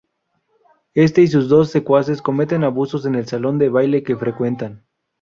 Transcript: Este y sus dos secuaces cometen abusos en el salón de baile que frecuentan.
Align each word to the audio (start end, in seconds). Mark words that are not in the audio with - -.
Este 0.95 1.21
y 1.21 1.27
sus 1.27 1.47
dos 1.47 1.69
secuaces 1.69 2.23
cometen 2.23 2.63
abusos 2.63 3.05
en 3.05 3.13
el 3.13 3.27
salón 3.27 3.59
de 3.59 3.69
baile 3.69 4.01
que 4.01 4.17
frecuentan. 4.17 4.83